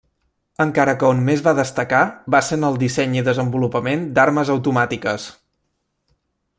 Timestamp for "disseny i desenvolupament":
2.85-4.09